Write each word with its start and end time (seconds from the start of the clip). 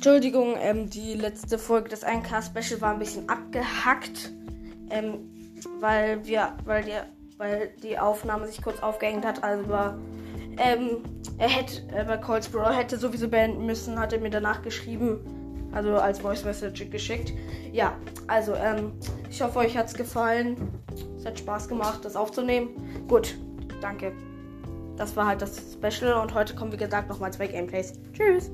Entschuldigung, 0.00 0.54
ähm, 0.58 0.88
die 0.88 1.12
letzte 1.12 1.58
Folge 1.58 1.90
des 1.90 2.06
1K-Special 2.06 2.80
war 2.80 2.94
ein 2.94 2.98
bisschen 2.98 3.28
abgehackt, 3.28 4.32
ähm, 4.88 5.28
weil 5.78 6.26
wir, 6.26 6.54
weil 6.64 6.84
die, 6.84 6.92
weil 7.36 7.68
die 7.82 7.98
Aufnahme 7.98 8.46
sich 8.46 8.62
kurz 8.62 8.80
aufgehängt 8.80 9.26
hat. 9.26 9.44
Also 9.44 9.68
war, 9.68 9.98
ähm, 10.56 11.02
er 11.36 11.50
hätte, 11.50 11.82
äh, 11.94 12.02
bei 12.04 12.16
Colts 12.16 12.48
hätte 12.50 12.96
sowieso 12.96 13.28
beenden 13.28 13.66
müssen, 13.66 14.00
hat 14.00 14.14
er 14.14 14.20
mir 14.20 14.30
danach 14.30 14.62
geschrieben, 14.62 15.68
also 15.72 15.96
als 15.96 16.20
Voice 16.20 16.46
Message 16.46 16.88
geschickt. 16.88 17.34
Ja, 17.70 17.92
also, 18.26 18.54
ähm, 18.54 18.92
ich 19.28 19.42
hoffe, 19.42 19.58
euch 19.58 19.76
hat's 19.76 19.92
gefallen. 19.92 20.56
Es 21.18 21.26
hat 21.26 21.38
Spaß 21.38 21.68
gemacht, 21.68 22.06
das 22.06 22.16
aufzunehmen. 22.16 22.70
Gut, 23.06 23.36
danke. 23.82 24.12
Das 24.96 25.14
war 25.14 25.26
halt 25.26 25.42
das 25.42 25.74
Special 25.74 26.14
und 26.14 26.32
heute 26.32 26.54
kommen, 26.54 26.72
wie 26.72 26.78
gesagt, 26.78 27.10
nochmal 27.10 27.34
zwei 27.34 27.48
Gameplays. 27.48 27.92
Tschüss! 28.14 28.50